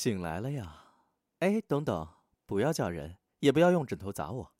[0.00, 0.94] 醒来了呀！
[1.40, 4.54] 哎，等等，不要叫人，也不要用枕头砸我。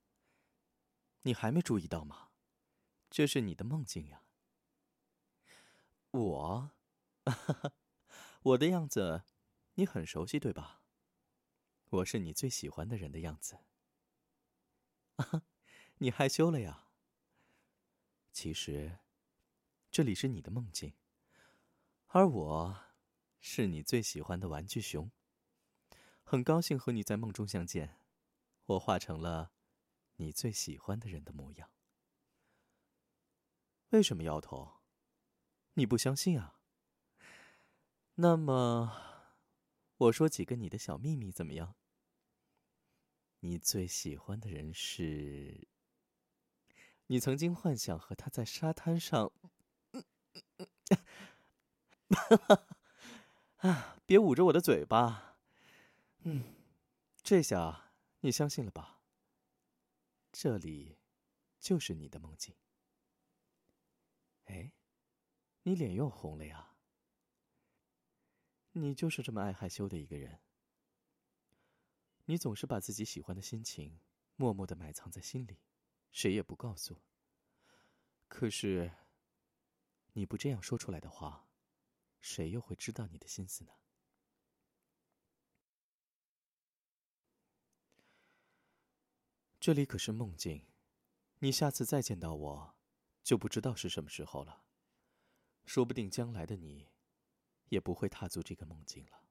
[1.23, 2.29] 你还没注意到吗？
[3.09, 4.23] 这是你的梦境呀。
[6.11, 6.73] 我，
[8.43, 9.23] 我的样子，
[9.77, 10.83] 你很熟悉对吧？
[11.89, 13.61] 我是你最喜欢的人的样子。
[15.17, 15.45] 啊，
[15.97, 16.91] 你害羞了呀？
[18.31, 18.99] 其实，
[19.91, 20.93] 这里是你的梦境，
[22.09, 22.85] 而我，
[23.41, 25.11] 是你最喜欢的玩具熊。
[26.31, 27.97] 很高兴和你在梦中相见，
[28.67, 29.51] 我化成了
[30.19, 31.73] 你最喜欢的人的模样。
[33.89, 34.75] 为什么摇头？
[35.75, 36.61] 你不相信啊？
[38.15, 38.93] 那么，
[39.97, 41.75] 我说几个你的小秘密怎么样？
[43.41, 45.67] 你最喜欢的人是？
[47.09, 49.33] 你曾经幻想和他在沙滩上？
[53.57, 53.97] 啊！
[54.07, 55.30] 别捂着我的嘴巴。
[56.23, 56.55] 嗯，
[57.23, 59.01] 这下你相信了吧？
[60.31, 60.99] 这里
[61.59, 62.55] 就是你的梦境。
[64.45, 64.73] 哎，
[65.63, 66.77] 你脸又红了呀？
[68.73, 70.41] 你就是这么爱害羞的一个人。
[72.27, 73.99] 你总是把自己喜欢的心情
[74.37, 75.59] 默默的埋藏在心里，
[76.13, 77.01] 谁也不告诉。
[78.29, 78.93] 可是，
[80.13, 81.49] 你不这样说出来的话，
[82.21, 83.73] 谁又会知道你的心思呢？
[89.61, 90.67] 这里可是梦境，
[91.39, 92.75] 你下次再见到我，
[93.23, 94.65] 就不知道是什么时候了。
[95.67, 96.89] 说不定将来的你，
[97.69, 99.25] 也不会踏足这个梦境了。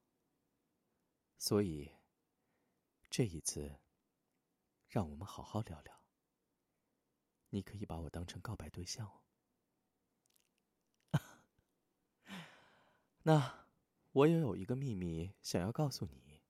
[1.38, 1.92] 所以。
[3.12, 3.80] 这一次，
[4.88, 6.04] 让我们好好聊聊。
[7.50, 9.24] 你可以把我当成告白对象哦。
[13.24, 13.66] 那
[14.12, 16.44] 我也有一个秘密想要告诉你。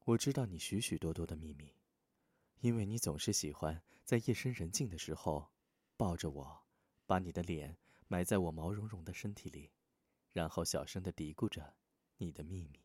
[0.00, 1.74] 我知道你许许多多的秘密，
[2.64, 5.52] 因为你总是喜欢在夜深人静的时候，
[5.98, 6.64] 抱着我，
[7.04, 7.76] 把你的脸
[8.08, 9.70] 埋在我毛茸茸的身体里，
[10.32, 11.76] 然后小声的嘀咕着
[12.16, 12.82] 你的秘密。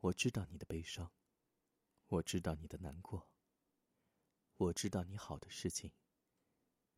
[0.00, 1.10] 我知道你的悲伤，
[2.08, 3.26] 我知道你的难过。
[4.58, 5.90] 我知道你好的事情，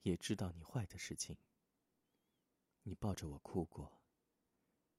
[0.03, 1.39] 也知道你坏的事情。
[2.83, 4.03] 你抱着我哭过，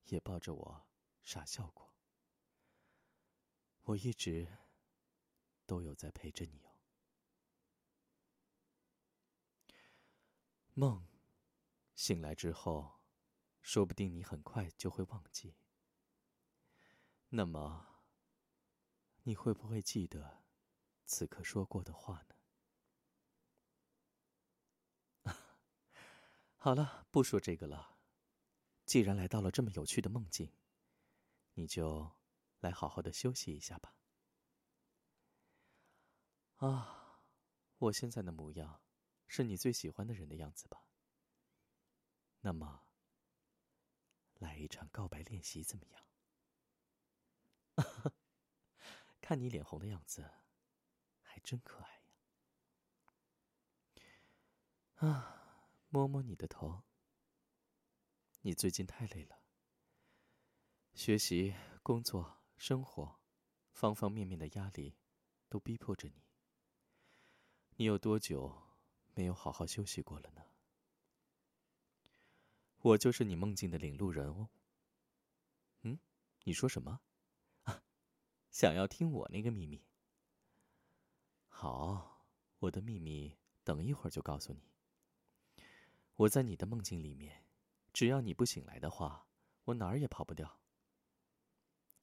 [0.06, 0.88] 也抱着我
[1.24, 1.94] 傻笑过。
[3.82, 4.48] 我一直
[5.66, 6.76] 都有在陪着你哦。
[10.74, 11.08] 梦，
[11.96, 13.00] 醒来之后，
[13.62, 15.56] 说不定你很快就会忘记。
[17.30, 17.92] 那么。
[19.28, 20.44] 你会不会记得
[21.04, 22.36] 此刻说过的话呢？
[26.58, 27.98] 好了，不说这个了。
[28.86, 30.54] 既然来到了这么有趣的梦境，
[31.56, 32.12] 你就
[32.60, 33.96] 来好好的休息一下吧。
[36.58, 37.20] 啊，
[37.78, 38.82] 我现在的模样
[39.28, 40.88] 是你最喜欢的人的样子吧？
[42.42, 42.88] 那么，
[44.40, 46.06] 来一场告白练习怎么样？
[49.20, 50.30] 看你脸红的样子，
[51.22, 52.02] 还真可爱
[55.02, 55.08] 呀！
[55.08, 56.84] 啊，摸摸你的头。
[58.42, 59.42] 你最近太累了，
[60.94, 63.20] 学习、工作、生活，
[63.72, 64.96] 方方面面的压力，
[65.50, 66.25] 都逼迫着你。
[67.78, 68.56] 你有多久
[69.14, 70.42] 没有好好休息过了呢？
[72.80, 74.48] 我就是你梦境的领路人哦。
[75.82, 76.00] 嗯，
[76.44, 77.02] 你说什么？
[78.50, 79.84] 想要听我那个秘密？
[81.50, 82.26] 好，
[82.60, 84.62] 我的秘密等一会儿就告诉你。
[86.16, 87.44] 我在你的梦境里面，
[87.92, 89.28] 只要你不醒来的话，
[89.66, 90.62] 我哪儿也跑不掉。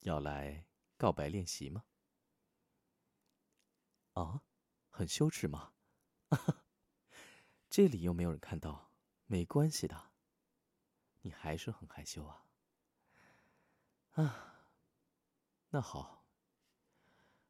[0.01, 0.67] 要来
[0.97, 1.83] 告白练习吗？
[4.13, 4.43] 啊，
[4.95, 5.73] 很羞耻吗？
[7.67, 8.91] 这里又没有人看到，
[9.25, 10.11] 没关系的。
[11.21, 12.45] 你还是很害羞啊？
[14.11, 14.67] 啊，
[15.69, 16.27] 那好。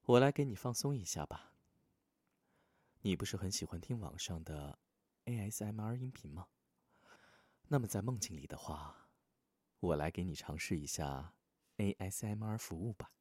[0.04, 1.51] 我来给你放松一下吧。
[3.01, 4.80] 你不是很喜欢听网上的
[5.25, 6.48] ASMR 音频吗？
[7.68, 9.10] 那么在梦境里的话，
[9.81, 11.34] 我来给你尝试一下
[11.75, 13.12] ASMR 服务吧。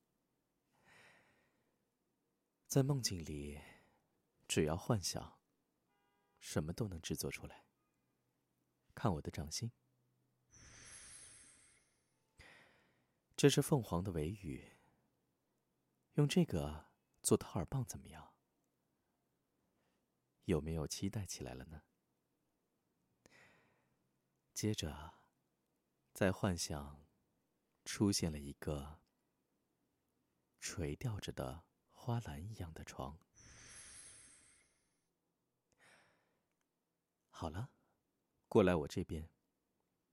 [2.68, 3.60] 在梦境里，
[4.52, 5.40] 只要幻想，
[6.38, 7.64] 什么都能制作出来。
[8.94, 9.72] 看我的掌心，
[13.34, 14.76] 这是凤凰的尾羽。
[16.16, 16.90] 用这个
[17.22, 18.34] 做掏耳棒怎么样？
[20.44, 21.84] 有没有期待起来了呢？
[24.52, 25.14] 接着，
[26.12, 27.06] 在幻想
[27.86, 29.00] 出现了一个
[30.60, 33.18] 垂吊着的花篮一样的床。
[37.42, 37.70] 好了，
[38.46, 39.28] 过来我这边，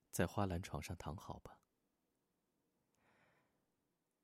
[0.10, 1.60] 在花篮床上躺好吧。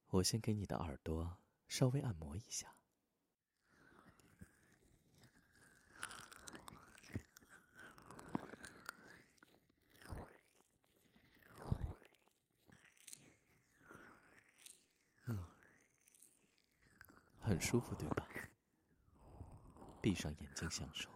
[0.07, 1.37] 我先给你的耳朵
[1.67, 2.75] 稍微按摩一下。
[17.39, 18.27] 很舒服，对吧？
[20.01, 21.07] 闭上眼睛享受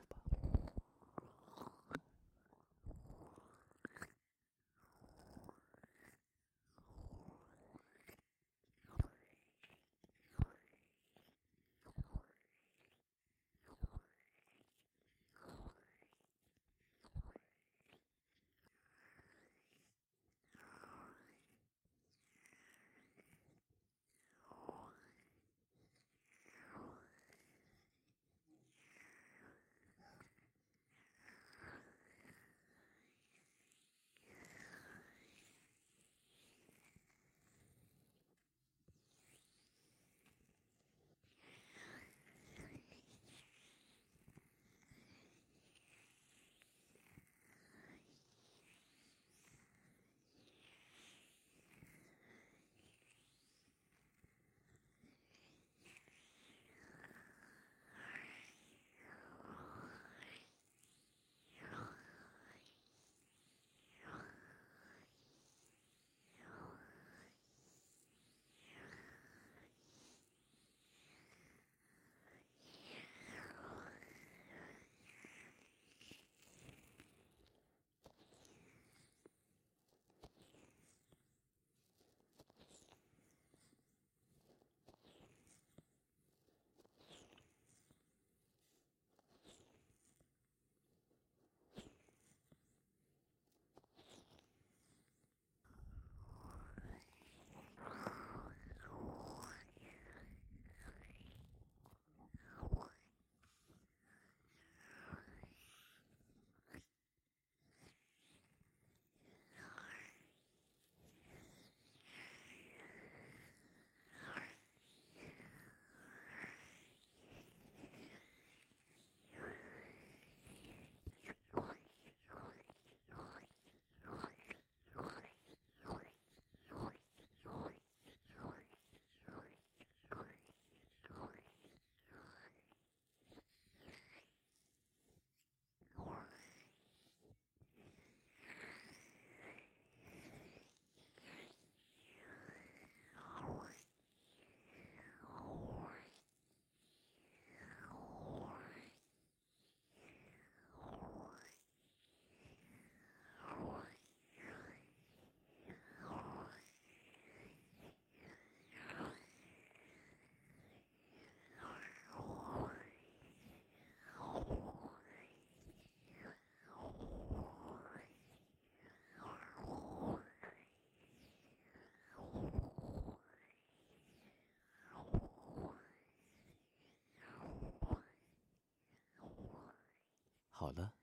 [180.70, 180.94] 好了，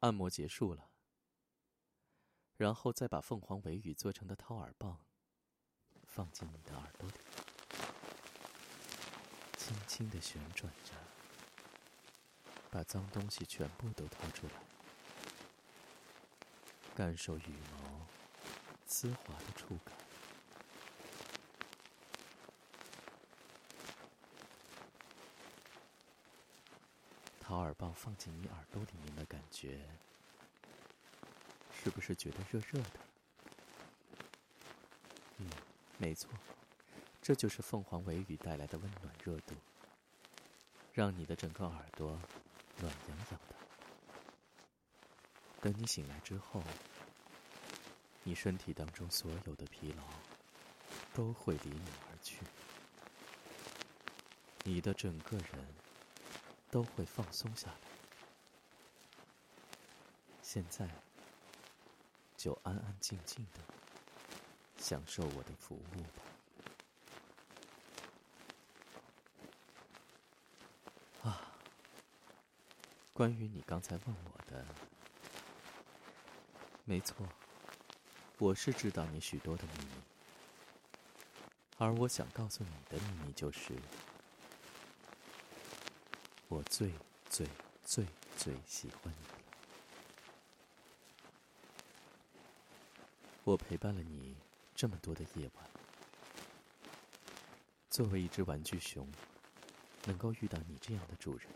[0.00, 0.90] 按摩结束了。
[2.56, 4.98] 然后再把凤凰尾羽做成的掏耳棒
[6.02, 7.14] 放进你的耳朵里，
[9.56, 10.94] 轻轻的旋转着，
[12.72, 14.54] 把脏东西全部都掏出来，
[16.96, 18.04] 感受羽毛
[18.84, 20.07] 丝滑的触感。
[27.48, 29.80] 掏耳棒放进你耳朵里面的感觉，
[31.72, 33.00] 是不是觉得热热的？
[35.38, 35.48] 嗯，
[35.96, 36.28] 没错，
[37.22, 39.54] 这就是凤凰尾羽带来的温暖热度，
[40.92, 42.20] 让你的整个耳朵
[42.80, 43.56] 暖洋洋的。
[45.62, 46.62] 等你醒来之后，
[48.24, 50.02] 你身体当中所有的疲劳
[51.14, 52.40] 都会离你而去，
[54.64, 55.87] 你的整个人。
[56.70, 57.74] 都会放松下来。
[60.42, 60.88] 现在，
[62.36, 63.60] 就安安静静的
[64.78, 65.80] 享受我的服务
[71.22, 71.30] 吧。
[71.30, 71.52] 啊，
[73.12, 74.64] 关于你刚才问我的，
[76.84, 77.28] 没错，
[78.38, 79.90] 我是知道你许多的秘密。
[81.76, 83.74] 而我想告诉你的秘密就是，
[86.48, 86.90] 我最
[87.28, 87.46] 最
[87.84, 88.06] 最
[88.38, 89.34] 最喜欢你了。
[93.44, 94.34] 我陪伴了你
[94.74, 95.70] 这么多的夜晚，
[97.90, 99.06] 作为一只玩具熊，
[100.06, 101.46] 能够遇到你这样的主人，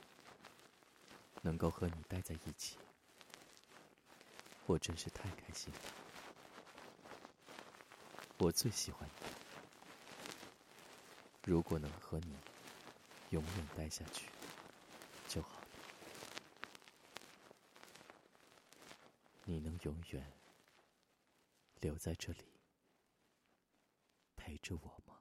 [1.41, 2.77] 能够和你待在一起，
[4.67, 5.81] 我真是太开心了。
[8.39, 9.15] 我最喜欢你。
[11.45, 12.37] 如果能和你
[13.31, 14.27] 永远待下去
[15.29, 15.67] 就好了，
[19.53, 20.33] 你能永远
[21.83, 22.59] 留在这里
[24.35, 25.12] 陪着我吗？